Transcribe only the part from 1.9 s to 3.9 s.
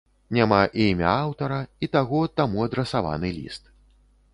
таго, таму адрасаваны ліст.